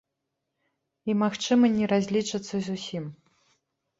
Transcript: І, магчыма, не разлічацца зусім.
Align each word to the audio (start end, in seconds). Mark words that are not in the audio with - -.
І, 1.09 1.15
магчыма, 1.23 1.69
не 1.77 1.85
разлічацца 1.93 2.55
зусім. 2.69 3.03